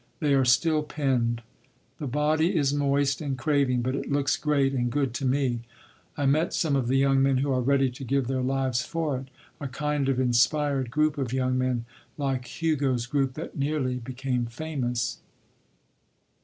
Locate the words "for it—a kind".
8.83-10.09